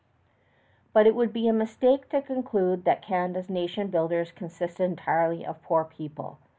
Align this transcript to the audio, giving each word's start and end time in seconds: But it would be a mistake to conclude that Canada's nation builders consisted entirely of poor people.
But 0.93 1.05
it 1.05 1.13
would 1.13 1.31
be 1.31 1.47
a 1.47 1.53
mistake 1.53 2.09
to 2.09 2.23
conclude 2.23 2.85
that 2.85 3.03
Canada's 3.03 3.51
nation 3.51 3.89
builders 3.89 4.31
consisted 4.31 4.81
entirely 4.83 5.45
of 5.45 5.61
poor 5.61 5.85
people. 5.85 6.39